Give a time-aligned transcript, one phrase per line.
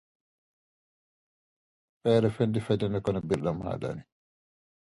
[2.05, 4.07] It is also a frequent pastime at fairs, birthday parties, and picnics.